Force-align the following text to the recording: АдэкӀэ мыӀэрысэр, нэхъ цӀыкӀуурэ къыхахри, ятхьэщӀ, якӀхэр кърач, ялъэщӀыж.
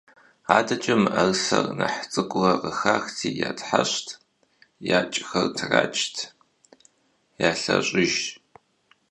АдэкӀэ 0.57 0.95
мыӀэрысэр, 1.01 1.65
нэхъ 1.77 2.03
цӀыкӀуурэ 2.11 2.53
къыхахри, 2.61 3.29
ятхьэщӀ, 3.49 4.07
якӀхэр 4.99 5.47
кърач, 5.57 5.95
ялъэщӀыж. 7.49 8.13